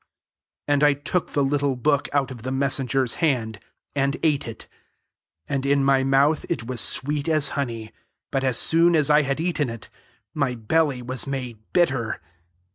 [0.35, 3.59] '* 10 And I took the little book out of the messenger's hand,
[3.95, 4.65] and ate it:
[5.47, 7.91] and in my mouth it was sweet as honey;
[8.31, 9.89] but as soon as I hsd eaten it,
[10.33, 12.19] my belly was made bitter.